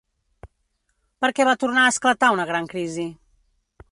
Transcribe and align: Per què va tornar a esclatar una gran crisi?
Per 1.25 1.29
què 1.39 1.45
va 1.49 1.53
tornar 1.65 1.83
a 1.85 1.93
esclatar 1.95 2.33
una 2.39 2.49
gran 2.53 2.73
crisi? 2.75 3.09